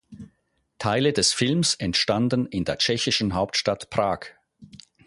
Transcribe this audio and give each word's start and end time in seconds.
Teile 0.79 1.13
des 1.13 1.31
Films 1.31 1.75
entstanden 1.75 2.47
in 2.47 2.65
der 2.65 2.79
tschechischen 2.79 3.35
Hauptstadt 3.35 3.91
Prag. 3.91 4.21